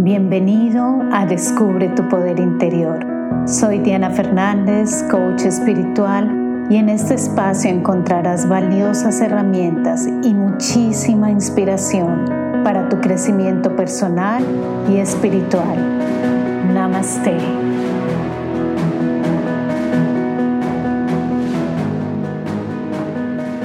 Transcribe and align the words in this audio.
Bienvenido 0.00 1.02
a 1.10 1.26
Descubre 1.26 1.88
tu 1.88 2.08
Poder 2.08 2.38
Interior. 2.38 3.04
Soy 3.48 3.80
Diana 3.80 4.10
Fernández, 4.10 5.02
coach 5.10 5.42
espiritual, 5.42 6.68
y 6.70 6.76
en 6.76 6.88
este 6.88 7.14
espacio 7.14 7.68
encontrarás 7.68 8.48
valiosas 8.48 9.20
herramientas 9.20 10.06
y 10.22 10.34
muchísima 10.34 11.32
inspiración 11.32 12.26
para 12.62 12.88
tu 12.88 13.00
crecimiento 13.00 13.74
personal 13.74 14.44
y 14.88 14.98
espiritual. 14.98 15.76
Namaste. 16.72 17.36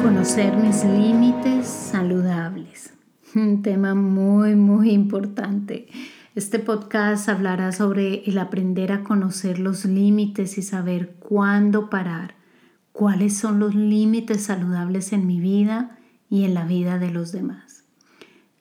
Conocer 0.02 0.58
mis 0.58 0.84
límites 0.84 1.68
saludables. 1.68 2.92
Un 3.36 3.62
tema 3.62 3.94
muy, 3.94 4.56
muy 4.56 4.90
importante. 4.90 5.88
Este 6.36 6.58
podcast 6.58 7.30
hablará 7.30 7.72
sobre 7.72 8.24
el 8.26 8.40
aprender 8.40 8.92
a 8.92 9.04
conocer 9.04 9.60
los 9.60 9.86
límites 9.86 10.58
y 10.58 10.64
saber 10.64 11.14
cuándo 11.20 11.92
parar, 11.92 12.34
cuáles 12.92 13.38
son 13.38 13.60
los 13.60 13.76
límites 13.76 14.46
saludables 14.46 15.14
en 15.14 15.28
mi 15.28 15.40
vida 15.40 16.00
y 16.32 16.46
en 16.46 16.56
la 16.56 16.66
vida 16.66 16.98
de 16.98 17.12
los 17.12 17.32
demás. 17.32 17.84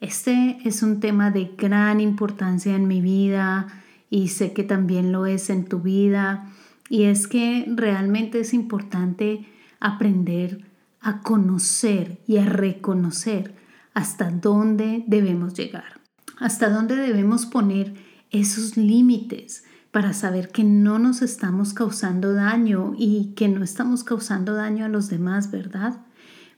Este 0.00 0.58
es 0.66 0.82
un 0.82 1.00
tema 1.00 1.30
de 1.30 1.54
gran 1.56 2.02
importancia 2.02 2.76
en 2.76 2.88
mi 2.88 3.00
vida 3.00 3.68
y 4.10 4.28
sé 4.28 4.52
que 4.52 4.64
también 4.64 5.10
lo 5.10 5.24
es 5.24 5.48
en 5.48 5.64
tu 5.64 5.80
vida 5.80 6.52
y 6.90 7.04
es 7.04 7.26
que 7.26 7.64
realmente 7.74 8.40
es 8.40 8.52
importante 8.52 9.46
aprender 9.80 10.66
a 11.00 11.22
conocer 11.22 12.18
y 12.26 12.36
a 12.36 12.44
reconocer 12.44 13.54
hasta 13.94 14.30
dónde 14.30 15.04
debemos 15.06 15.54
llegar 15.54 16.01
hasta 16.38 16.70
dónde 16.70 16.96
debemos 16.96 17.46
poner 17.46 17.94
esos 18.30 18.76
límites 18.76 19.64
para 19.90 20.14
saber 20.14 20.48
que 20.48 20.64
no 20.64 20.98
nos 20.98 21.22
estamos 21.22 21.74
causando 21.74 22.32
daño 22.32 22.94
y 22.96 23.34
que 23.36 23.48
no 23.48 23.62
estamos 23.62 24.04
causando 24.04 24.54
daño 24.54 24.84
a 24.86 24.88
los 24.88 25.08
demás, 25.08 25.50
¿verdad? 25.50 26.00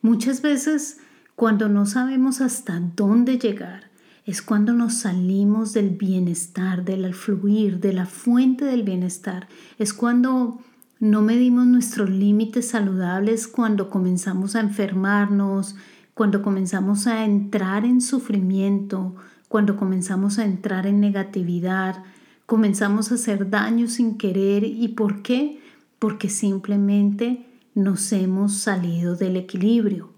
Muchas 0.03 0.41
veces 0.41 0.99
cuando 1.35 1.69
no 1.69 1.85
sabemos 1.85 2.41
hasta 2.41 2.81
dónde 2.95 3.39
llegar, 3.39 3.91
es 4.25 4.41
cuando 4.41 4.73
nos 4.73 4.95
salimos 4.95 5.73
del 5.73 5.91
bienestar, 5.91 6.85
del 6.85 7.13
fluir, 7.13 7.81
de 7.81 7.93
la 7.93 8.07
fuente 8.07 8.65
del 8.65 8.83
bienestar. 8.83 9.49
Es 9.79 9.93
cuando 9.93 10.61
no 10.99 11.23
medimos 11.23 11.67
nuestros 11.67 12.09
límites 12.09 12.69
saludables, 12.69 13.49
cuando 13.49 13.91
comenzamos 13.91 14.57
a 14.57 14.61
enfermarnos, 14.61 15.77
cuando 16.15 16.41
comenzamos 16.41 17.07
a 17.07 17.25
entrar 17.25 17.85
en 17.85 18.01
sufrimiento, 18.01 19.17
cuando 19.55 19.77
comenzamos 19.77 20.41
a 20.41 20.45
entrar 20.45 20.85
en 20.85 20.99
negatividad, 20.99 22.03
comenzamos 22.45 23.13
a 23.13 23.15
hacer 23.15 23.51
daño 23.51 23.87
sin 23.87 24.19
querer. 24.19 24.65
¿Y 24.65 24.89
por 24.89 25.23
qué? 25.23 25.61
Porque 26.01 26.29
simplemente 26.29 27.47
nos 27.73 28.13
hemos 28.13 28.55
salido 28.57 29.15
del 29.15 29.37
equilibrio. 29.37 30.13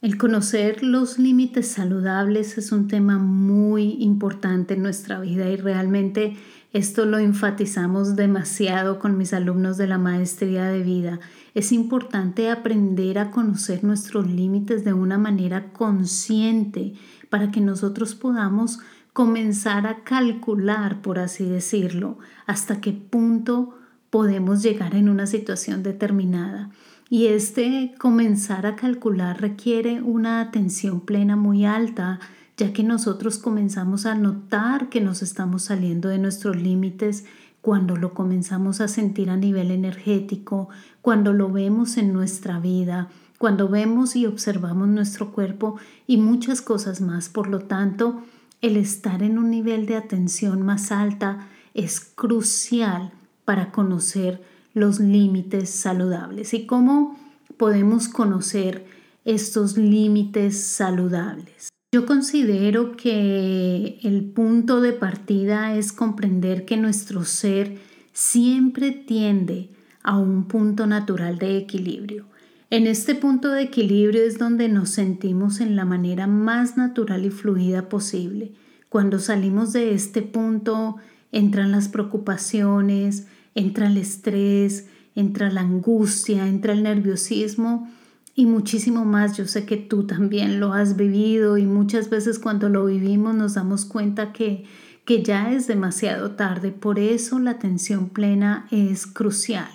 El 0.00 0.16
conocer 0.16 0.82
los 0.82 1.18
límites 1.18 1.68
saludables 1.68 2.56
es 2.56 2.72
un 2.72 2.88
tema 2.88 3.18
muy 3.18 4.02
importante 4.02 4.72
en 4.72 4.82
nuestra 4.82 5.20
vida 5.20 5.50
y 5.50 5.56
realmente 5.56 6.34
esto 6.74 7.06
lo 7.06 7.18
enfatizamos 7.18 8.16
demasiado 8.16 8.98
con 8.98 9.16
mis 9.16 9.32
alumnos 9.32 9.76
de 9.76 9.86
la 9.86 9.96
maestría 9.96 10.64
de 10.64 10.82
vida. 10.82 11.20
Es 11.54 11.70
importante 11.70 12.50
aprender 12.50 13.20
a 13.20 13.30
conocer 13.30 13.84
nuestros 13.84 14.26
límites 14.26 14.84
de 14.84 14.92
una 14.92 15.16
manera 15.16 15.72
consciente 15.72 16.94
para 17.30 17.52
que 17.52 17.60
nosotros 17.60 18.16
podamos 18.16 18.80
comenzar 19.12 19.86
a 19.86 20.02
calcular, 20.02 21.00
por 21.00 21.20
así 21.20 21.44
decirlo, 21.44 22.18
hasta 22.44 22.80
qué 22.80 22.90
punto 22.90 23.78
podemos 24.10 24.60
llegar 24.60 24.96
en 24.96 25.08
una 25.08 25.28
situación 25.28 25.84
determinada. 25.84 26.70
Y 27.08 27.26
este 27.26 27.94
comenzar 28.00 28.66
a 28.66 28.74
calcular 28.74 29.40
requiere 29.40 30.02
una 30.02 30.40
atención 30.40 31.02
plena 31.02 31.36
muy 31.36 31.66
alta, 31.66 32.18
ya 32.56 32.72
que 32.72 32.82
nosotros 32.82 33.38
comenzamos 33.38 34.06
a 34.06 34.14
notar 34.14 34.88
que 34.88 35.00
nos 35.00 35.22
estamos 35.22 35.64
saliendo 35.64 36.08
de 36.08 36.18
nuestros 36.18 36.56
límites 36.56 37.24
cuando 37.60 37.96
lo 37.96 38.14
comenzamos 38.14 38.80
a 38.80 38.88
sentir 38.88 39.30
a 39.30 39.36
nivel 39.36 39.70
energético, 39.70 40.68
cuando 41.00 41.32
lo 41.32 41.50
vemos 41.50 41.96
en 41.96 42.12
nuestra 42.12 42.60
vida, 42.60 43.08
cuando 43.38 43.68
vemos 43.68 44.16
y 44.16 44.26
observamos 44.26 44.88
nuestro 44.88 45.32
cuerpo 45.32 45.76
y 46.06 46.18
muchas 46.18 46.60
cosas 46.60 47.00
más. 47.00 47.28
Por 47.28 47.48
lo 47.48 47.60
tanto, 47.60 48.22
el 48.60 48.76
estar 48.76 49.22
en 49.22 49.38
un 49.38 49.50
nivel 49.50 49.86
de 49.86 49.96
atención 49.96 50.62
más 50.62 50.92
alta 50.92 51.48
es 51.72 52.00
crucial 52.00 53.12
para 53.44 53.72
conocer 53.72 54.42
los 54.74 55.00
límites 55.00 55.70
saludables 55.70 56.54
y 56.54 56.66
cómo 56.66 57.18
podemos 57.56 58.08
conocer 58.08 58.86
estos 59.24 59.76
límites 59.76 60.60
saludables. 60.60 61.73
Yo 61.94 62.06
considero 62.06 62.96
que 62.96 64.00
el 64.02 64.24
punto 64.24 64.80
de 64.80 64.92
partida 64.92 65.76
es 65.76 65.92
comprender 65.92 66.64
que 66.64 66.76
nuestro 66.76 67.24
ser 67.24 67.78
siempre 68.12 68.90
tiende 68.90 69.70
a 70.02 70.18
un 70.18 70.48
punto 70.48 70.88
natural 70.88 71.38
de 71.38 71.56
equilibrio. 71.56 72.24
En 72.68 72.88
este 72.88 73.14
punto 73.14 73.52
de 73.52 73.62
equilibrio 73.62 74.24
es 74.24 74.38
donde 74.38 74.68
nos 74.68 74.90
sentimos 74.90 75.60
en 75.60 75.76
la 75.76 75.84
manera 75.84 76.26
más 76.26 76.76
natural 76.76 77.26
y 77.26 77.30
fluida 77.30 77.88
posible. 77.88 78.50
Cuando 78.88 79.20
salimos 79.20 79.72
de 79.72 79.94
este 79.94 80.20
punto 80.20 80.96
entran 81.30 81.70
las 81.70 81.86
preocupaciones, 81.86 83.28
entra 83.54 83.86
el 83.86 83.98
estrés, 83.98 84.88
entra 85.14 85.48
la 85.48 85.60
angustia, 85.60 86.48
entra 86.48 86.72
el 86.72 86.82
nerviosismo 86.82 87.88
y 88.34 88.46
muchísimo 88.46 89.04
más. 89.04 89.36
Yo 89.36 89.46
sé 89.46 89.64
que 89.64 89.76
tú 89.76 90.06
también 90.06 90.60
lo 90.60 90.72
has 90.72 90.96
vivido 90.96 91.58
y 91.58 91.66
muchas 91.66 92.10
veces 92.10 92.38
cuando 92.38 92.68
lo 92.68 92.86
vivimos 92.86 93.34
nos 93.34 93.54
damos 93.54 93.84
cuenta 93.84 94.32
que, 94.32 94.64
que 95.04 95.22
ya 95.22 95.52
es 95.52 95.66
demasiado 95.66 96.32
tarde. 96.32 96.72
Por 96.72 96.98
eso 96.98 97.38
la 97.38 97.52
atención 97.52 98.08
plena 98.08 98.66
es 98.70 99.06
crucial. 99.06 99.68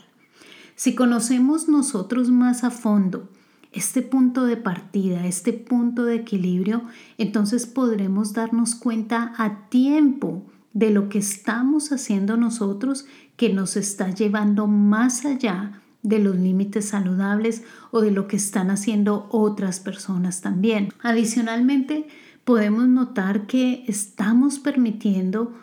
Si 0.75 0.96
conocemos 0.96 1.68
nosotros 1.68 2.30
más 2.30 2.64
a 2.64 2.72
fondo 2.72 3.30
este 3.72 4.02
punto 4.02 4.46
de 4.46 4.58
partida, 4.58 5.28
este 5.28 5.53
punto 5.53 6.03
de 6.06 6.16
equilibrio, 6.16 6.84
entonces 7.18 7.68
podremos 7.68 8.34
darnos 8.34 8.75
cuenta 8.75 9.34
a 9.38 9.69
tiempo 9.69 10.44
de 10.74 10.90
lo 10.90 11.09
que 11.09 11.19
estamos 11.19 11.92
haciendo 11.92 12.38
nosotros 12.38 13.06
que 13.36 13.53
nos 13.53 13.75
está 13.75 14.09
llevando 14.09 14.68
más 14.68 15.25
allá 15.25 15.81
de 16.02 16.20
los 16.20 16.36
límites 16.36 16.90
saludables 16.90 17.64
o 17.92 18.02
de 18.02 18.12
lo 18.12 18.28
que 18.28 18.38
están 18.38 18.70
haciendo 18.70 19.28
otras 19.32 19.80
personas 19.80 20.42
también. 20.42 20.94
Adicionalmente, 21.02 22.08
podemos 22.44 22.88
notar 22.88 23.48
que 23.48 23.84
estamos 23.88 24.60
permitiendo 24.60 25.54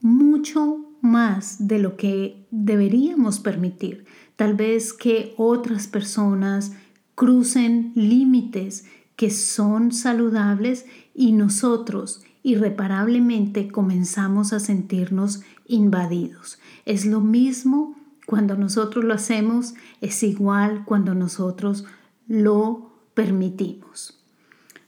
mucho 0.00 0.84
más 1.00 1.66
de 1.66 1.78
lo 1.78 1.96
que 1.96 2.46
deberíamos 2.50 3.40
permitir. 3.40 4.04
Tal 4.36 4.54
vez 4.54 4.92
que 4.92 5.34
otras 5.36 5.86
personas 5.86 6.72
crucen 7.14 7.92
límites 7.94 8.84
que 9.16 9.30
son 9.30 9.90
saludables 9.90 10.86
y 11.14 11.32
nosotros 11.32 12.22
irreparablemente 12.44 13.68
comenzamos 13.68 14.52
a 14.52 14.60
sentirnos 14.60 15.42
invadidos. 15.66 16.58
Es 16.84 17.04
lo 17.04 17.20
mismo 17.20 17.97
cuando 18.28 18.56
nosotros 18.56 19.06
lo 19.06 19.14
hacemos, 19.14 19.72
es 20.02 20.22
igual 20.22 20.84
cuando 20.84 21.14
nosotros 21.14 21.86
lo 22.26 22.92
permitimos. 23.14 24.22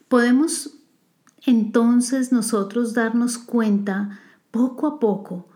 Podemos 0.08 0.74
entonces 1.46 2.32
nosotros 2.32 2.92
darnos 2.92 3.38
cuenta 3.38 4.20
poco 4.50 4.86
a 4.86 5.00
poco 5.00 5.48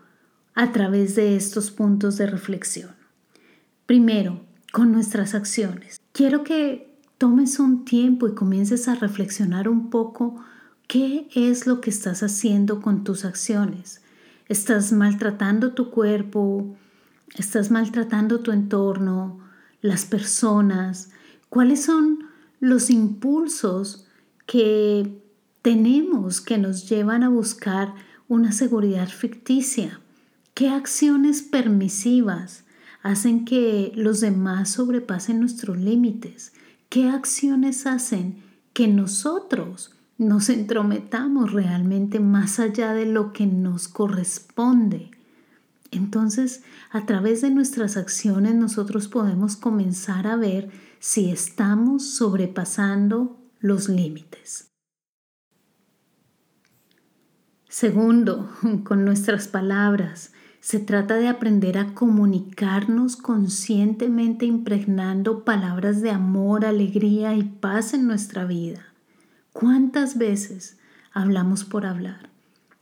a 0.55 0.71
través 0.71 1.13
de 1.13 1.35
estos 1.35 1.69
puntos 1.69 2.17
de 2.17 2.25
reflexión. 2.25 2.95
Primero, 3.85 4.41
con 4.73 4.91
nuestras 4.91 5.35
acciones. 5.35 6.01
Quiero 6.11 6.43
que 6.43 6.97
tomes 7.19 7.59
un 7.59 7.85
tiempo 7.85 8.27
y 8.27 8.33
comiences 8.33 8.87
a 8.87 8.95
reflexionar 8.95 9.69
un 9.69 9.91
poco 9.91 10.43
qué 10.87 11.27
es 11.35 11.67
lo 11.67 11.81
que 11.81 11.91
estás 11.91 12.23
haciendo 12.23 12.81
con 12.81 13.03
tus 13.03 13.25
acciones. 13.25 14.01
¿Estás 14.47 14.91
maltratando 14.91 15.73
tu 15.73 15.91
cuerpo? 15.91 16.75
¿Estás 17.37 17.71
maltratando 17.71 18.39
tu 18.39 18.51
entorno? 18.51 19.39
¿Las 19.81 20.05
personas? 20.05 21.09
¿Cuáles 21.49 21.83
son 21.83 22.29
los 22.59 22.89
impulsos 22.89 24.07
que 24.45 25.21
tenemos 25.61 26.41
que 26.41 26.57
nos 26.57 26.87
llevan 26.87 27.23
a 27.23 27.29
buscar 27.29 27.93
una 28.27 28.51
seguridad 28.51 29.09
ficticia? 29.09 29.99
¿Qué 30.53 30.69
acciones 30.69 31.41
permisivas 31.41 32.63
hacen 33.03 33.45
que 33.45 33.91
los 33.95 34.21
demás 34.21 34.69
sobrepasen 34.69 35.39
nuestros 35.39 35.77
límites? 35.77 36.53
¿Qué 36.89 37.09
acciones 37.09 37.85
hacen 37.85 38.43
que 38.73 38.87
nosotros 38.87 39.95
nos 40.17 40.49
entrometamos 40.49 41.51
realmente 41.51 42.19
más 42.19 42.59
allá 42.59 42.93
de 42.93 43.05
lo 43.05 43.33
que 43.33 43.45
nos 43.45 43.87
corresponde. 43.87 45.11
Entonces, 45.95 46.63
a 46.91 47.05
través 47.05 47.41
de 47.41 47.49
nuestras 47.49 47.95
acciones 47.95 48.53
nosotros 48.55 49.07
podemos 49.07 49.55
comenzar 49.55 50.27
a 50.27 50.35
ver 50.35 50.69
si 50.99 51.31
estamos 51.31 52.09
sobrepasando 52.15 53.39
los 53.59 53.87
límites. 53.87 54.71
Segundo, 57.69 58.49
con 58.83 59.05
nuestras 59.05 59.47
palabras, 59.47 60.33
se 60.59 60.79
trata 60.79 61.15
de 61.15 61.27
aprender 61.27 61.77
a 61.77 61.93
comunicarnos 61.93 63.15
conscientemente 63.15 64.45
impregnando 64.45 65.43
palabras 65.45 66.01
de 66.01 66.09
amor, 66.09 66.65
alegría 66.65 67.35
y 67.35 67.43
paz 67.43 67.93
en 67.93 68.07
nuestra 68.07 68.45
vida. 68.45 68.83
¿Cuántas 69.53 70.17
veces 70.17 70.77
hablamos 71.13 71.63
por 71.63 71.85
hablar? 71.85 72.29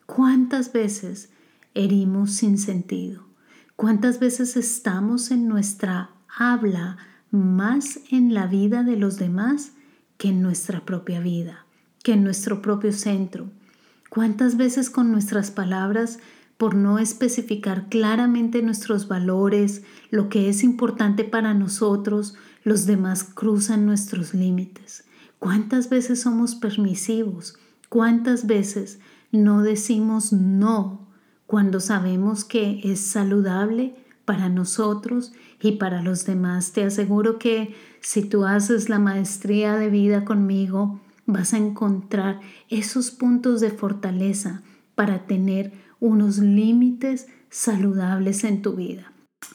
¿Cuántas 0.05 0.71
veces 0.71 1.29
herimos 1.73 2.31
sin 2.33 2.57
sentido? 2.57 3.23
¿Cuántas 3.75 4.19
veces 4.19 4.55
estamos 4.55 5.31
en 5.31 5.47
nuestra 5.47 6.11
habla 6.37 6.97
más 7.31 7.99
en 8.11 8.33
la 8.33 8.45
vida 8.47 8.83
de 8.83 8.97
los 8.97 9.17
demás 9.17 9.73
que 10.17 10.29
en 10.29 10.41
nuestra 10.41 10.85
propia 10.85 11.19
vida, 11.19 11.65
que 12.03 12.13
en 12.13 12.23
nuestro 12.23 12.61
propio 12.61 12.93
centro? 12.93 13.49
¿Cuántas 14.09 14.57
veces 14.57 14.91
con 14.91 15.11
nuestras 15.11 15.49
palabras, 15.49 16.19
por 16.57 16.75
no 16.75 16.99
especificar 16.99 17.89
claramente 17.89 18.61
nuestros 18.61 19.07
valores, 19.07 19.81
lo 20.11 20.29
que 20.29 20.49
es 20.49 20.63
importante 20.63 21.23
para 21.23 21.55
nosotros, 21.55 22.35
los 22.63 22.85
demás 22.85 23.23
cruzan 23.23 23.87
nuestros 23.87 24.35
límites? 24.35 25.05
¿Cuántas 25.39 25.89
veces 25.89 26.21
somos 26.21 26.53
permisivos? 26.53 27.57
¿Cuántas 27.89 28.45
veces 28.45 28.99
no 29.31 29.63
decimos 29.63 30.31
no 30.31 31.02
cuando 31.53 31.79
sabemos 31.79 32.45
que 32.45 32.81
es 32.83 32.99
saludable 32.99 33.93
para 34.25 34.49
nosotros 34.49 35.33
y 35.61 35.73
para 35.73 36.01
los 36.01 36.25
demás? 36.25 36.71
Te 36.71 36.83
aseguro 36.83 37.37
que 37.37 37.75
si 38.01 38.23
tú 38.23 38.43
haces 38.45 38.89
la 38.89 38.97
maestría 38.97 39.75
de 39.75 39.91
vida 39.91 40.25
conmigo, 40.25 40.99
vas 41.27 41.53
a 41.53 41.59
encontrar 41.59 42.39
esos 42.69 43.11
puntos 43.11 43.61
de 43.61 43.69
fortaleza 43.69 44.63
para 44.95 45.27
tener 45.27 45.73
unos 45.99 46.39
límites 46.39 47.27
saludables 47.51 48.43
en 48.45 48.63
tu 48.63 48.73
vida. 48.73 49.13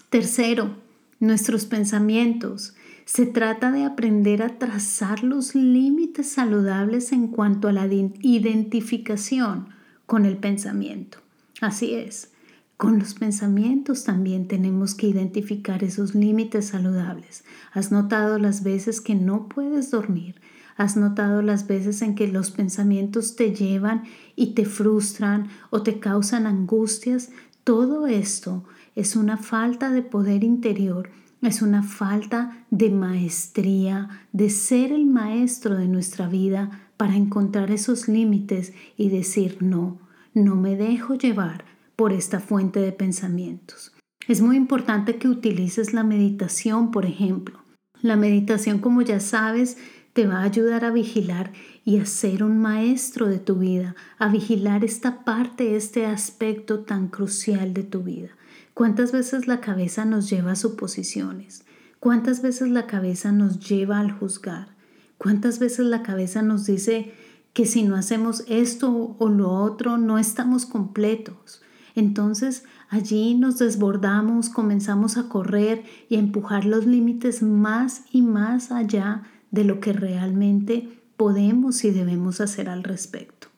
Tercero, 0.08 0.76
nuestros 1.18 1.64
pensamientos. 1.64 2.76
Se 3.06 3.26
trata 3.26 3.72
de 3.72 3.82
aprender 3.82 4.44
a 4.44 4.56
trazar 4.60 5.24
los 5.24 5.56
límites 5.56 6.30
saludables 6.30 7.10
en 7.10 7.26
cuanto 7.26 7.66
a 7.66 7.72
la 7.72 7.88
identificación 7.88 9.70
con 10.06 10.26
el 10.26 10.36
pensamiento. 10.36 11.18
Así 11.60 11.94
es, 11.94 12.30
con 12.76 13.00
los 13.00 13.14
pensamientos 13.14 14.04
también 14.04 14.46
tenemos 14.46 14.94
que 14.94 15.08
identificar 15.08 15.82
esos 15.82 16.14
límites 16.14 16.66
saludables. 16.66 17.42
¿Has 17.72 17.90
notado 17.90 18.38
las 18.38 18.62
veces 18.62 19.00
que 19.00 19.16
no 19.16 19.48
puedes 19.48 19.90
dormir? 19.90 20.40
¿Has 20.76 20.96
notado 20.96 21.42
las 21.42 21.66
veces 21.66 22.02
en 22.02 22.14
que 22.14 22.28
los 22.28 22.52
pensamientos 22.52 23.34
te 23.34 23.52
llevan 23.52 24.04
y 24.36 24.54
te 24.54 24.64
frustran 24.64 25.48
o 25.70 25.82
te 25.82 25.98
causan 25.98 26.46
angustias? 26.46 27.30
Todo 27.64 28.06
esto 28.06 28.62
es 28.94 29.16
una 29.16 29.36
falta 29.36 29.90
de 29.90 30.02
poder 30.02 30.44
interior, 30.44 31.10
es 31.42 31.62
una 31.62 31.82
falta 31.82 32.64
de 32.70 32.90
maestría, 32.90 34.08
de 34.32 34.50
ser 34.50 34.92
el 34.92 35.06
maestro 35.06 35.76
de 35.76 35.88
nuestra 35.88 36.28
vida 36.28 36.88
para 36.96 37.16
encontrar 37.16 37.72
esos 37.72 38.06
límites 38.06 38.72
y 38.96 39.08
decir 39.08 39.58
no, 39.60 39.98
no 40.44 40.54
me 40.54 40.76
dejo 40.76 41.14
llevar 41.14 41.64
por 41.96 42.12
esta 42.12 42.40
fuente 42.40 42.80
de 42.80 42.92
pensamientos. 42.92 43.92
Es 44.26 44.40
muy 44.40 44.56
importante 44.56 45.16
que 45.16 45.28
utilices 45.28 45.92
la 45.92 46.02
meditación, 46.02 46.90
por 46.90 47.06
ejemplo. 47.06 47.60
La 48.02 48.16
meditación, 48.16 48.78
como 48.78 49.02
ya 49.02 49.20
sabes, 49.20 49.78
te 50.12 50.26
va 50.26 50.38
a 50.38 50.44
ayudar 50.44 50.84
a 50.84 50.90
vigilar 50.90 51.52
y 51.84 51.98
a 51.98 52.06
ser 52.06 52.42
un 52.42 52.58
maestro 52.58 53.26
de 53.26 53.38
tu 53.38 53.56
vida, 53.56 53.96
a 54.18 54.28
vigilar 54.28 54.84
esta 54.84 55.24
parte, 55.24 55.76
este 55.76 56.06
aspecto 56.06 56.80
tan 56.80 57.08
crucial 57.08 57.72
de 57.72 57.84
tu 57.84 58.02
vida. 58.02 58.30
¿Cuántas 58.74 59.12
veces 59.12 59.48
la 59.48 59.60
cabeza 59.60 60.04
nos 60.04 60.30
lleva 60.30 60.52
a 60.52 60.56
suposiciones? 60.56 61.64
¿Cuántas 62.00 62.42
veces 62.42 62.68
la 62.68 62.86
cabeza 62.86 63.32
nos 63.32 63.58
lleva 63.58 63.98
al 63.98 64.12
juzgar? 64.12 64.76
¿Cuántas 65.18 65.58
veces 65.58 65.86
la 65.86 66.02
cabeza 66.02 66.42
nos 66.42 66.66
dice 66.66 67.12
que 67.58 67.66
si 67.66 67.82
no 67.82 67.96
hacemos 67.96 68.44
esto 68.46 69.16
o 69.18 69.28
lo 69.28 69.50
otro 69.50 69.98
no 69.98 70.20
estamos 70.20 70.64
completos? 70.64 71.60
Entonces 71.96 72.62
allí 72.88 73.34
nos 73.34 73.58
desbordamos, 73.58 74.48
comenzamos 74.48 75.16
a 75.16 75.28
correr 75.28 75.82
y 76.08 76.14
a 76.14 76.20
empujar 76.20 76.64
los 76.64 76.86
límites 76.86 77.42
más 77.42 78.04
y 78.12 78.22
más 78.22 78.70
allá 78.70 79.24
de 79.50 79.64
lo 79.64 79.80
que 79.80 79.92
realmente 79.92 81.02
podemos 81.16 81.82
y 81.82 81.90
debemos 81.90 82.40
hacer 82.40 82.68
al 82.68 82.84
respecto. 82.84 83.48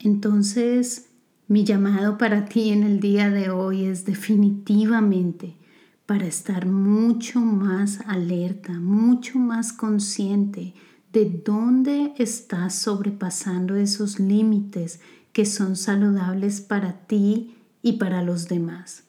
Entonces, 0.00 1.10
mi 1.46 1.62
llamado 1.62 2.18
para 2.18 2.46
ti 2.46 2.70
en 2.70 2.82
el 2.82 2.98
día 2.98 3.30
de 3.30 3.50
hoy 3.50 3.84
es 3.84 4.06
definitivamente 4.06 5.56
para 6.04 6.26
estar 6.26 6.66
mucho 6.66 7.38
más 7.38 8.00
alerta, 8.08 8.72
mucho 8.72 9.38
más 9.38 9.72
consciente 9.72 10.74
de 11.12 11.42
dónde 11.44 12.12
estás 12.18 12.74
sobrepasando 12.74 13.76
esos 13.76 14.20
límites 14.20 15.00
que 15.32 15.46
son 15.46 15.76
saludables 15.76 16.60
para 16.60 17.06
ti 17.06 17.56
y 17.82 17.94
para 17.94 18.22
los 18.22 18.48
demás. 18.48 19.04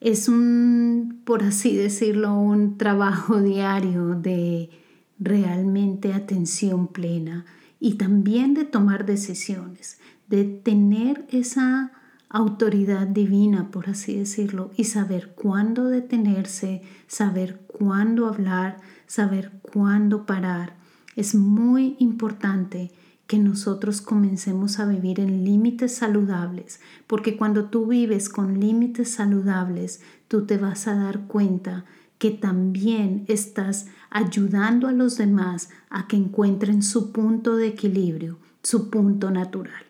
Es 0.00 0.28
un, 0.28 1.22
por 1.24 1.42
así 1.42 1.74
decirlo, 1.76 2.38
un 2.38 2.78
trabajo 2.78 3.40
diario 3.42 4.14
de 4.14 4.70
realmente 5.18 6.12
atención 6.12 6.88
plena 6.88 7.44
y 7.80 7.94
también 7.94 8.54
de 8.54 8.64
tomar 8.64 9.06
decisiones, 9.06 9.98
de 10.28 10.44
tener 10.44 11.26
esa 11.30 11.92
autoridad 12.28 13.06
divina, 13.06 13.70
por 13.70 13.88
así 13.88 14.16
decirlo, 14.16 14.70
y 14.76 14.84
saber 14.84 15.34
cuándo 15.34 15.86
detenerse, 15.88 16.82
saber 17.06 17.60
cuándo 17.66 18.26
hablar, 18.26 18.78
saber 19.06 19.52
cuándo 19.62 20.26
parar. 20.26 20.76
Es 21.18 21.34
muy 21.34 21.96
importante 21.98 22.92
que 23.26 23.40
nosotros 23.40 24.00
comencemos 24.00 24.78
a 24.78 24.86
vivir 24.86 25.18
en 25.18 25.44
límites 25.44 25.96
saludables, 25.96 26.78
porque 27.08 27.36
cuando 27.36 27.64
tú 27.64 27.86
vives 27.86 28.28
con 28.28 28.60
límites 28.60 29.10
saludables, 29.10 30.00
tú 30.28 30.46
te 30.46 30.58
vas 30.58 30.86
a 30.86 30.94
dar 30.94 31.26
cuenta 31.26 31.86
que 32.18 32.30
también 32.30 33.24
estás 33.26 33.86
ayudando 34.10 34.86
a 34.86 34.92
los 34.92 35.18
demás 35.18 35.70
a 35.90 36.06
que 36.06 36.14
encuentren 36.14 36.84
su 36.84 37.10
punto 37.10 37.56
de 37.56 37.66
equilibrio, 37.66 38.38
su 38.62 38.88
punto 38.88 39.32
natural. 39.32 39.82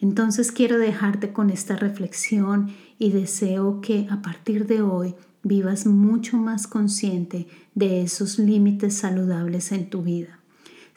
Entonces 0.00 0.50
quiero 0.50 0.76
dejarte 0.76 1.32
con 1.32 1.50
esta 1.50 1.76
reflexión 1.76 2.74
y 2.98 3.12
deseo 3.12 3.80
que 3.80 4.08
a 4.10 4.22
partir 4.22 4.66
de 4.66 4.82
hoy 4.82 5.14
vivas 5.44 5.86
mucho 5.86 6.36
más 6.36 6.66
consciente 6.66 7.46
de 7.76 8.02
esos 8.02 8.40
límites 8.40 8.94
saludables 8.94 9.70
en 9.70 9.88
tu 9.88 10.02
vida. 10.02 10.38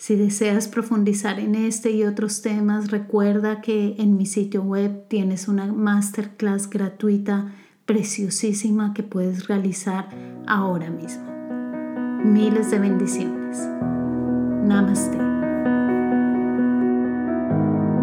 Si 0.01 0.15
deseas 0.15 0.67
profundizar 0.67 1.39
en 1.39 1.53
este 1.53 1.91
y 1.91 2.05
otros 2.05 2.41
temas, 2.41 2.89
recuerda 2.89 3.61
que 3.61 3.93
en 3.99 4.17
mi 4.17 4.25
sitio 4.25 4.63
web 4.63 5.07
tienes 5.09 5.47
una 5.47 5.71
masterclass 5.71 6.67
gratuita 6.71 7.53
preciosísima 7.85 8.95
que 8.95 9.03
puedes 9.03 9.47
realizar 9.47 10.09
ahora 10.47 10.89
mismo. 10.89 11.23
Miles 12.25 12.71
de 12.71 12.79
bendiciones. 12.79 13.59
Namaste. 14.65 15.30